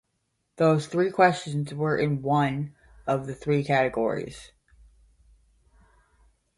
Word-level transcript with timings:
Those 0.55 0.87
three 0.87 1.11
questions 1.11 1.75
were 1.75 1.95
in 1.95 2.23
one 2.23 2.73
of 3.05 3.29
three 3.39 3.63
categories. 3.63 4.51